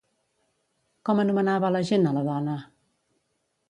Com 1.11 1.23
anomenava 1.25 1.73
la 1.77 1.85
gent 1.93 2.09
a 2.15 2.19
la 2.19 2.27
dona? 2.33 2.61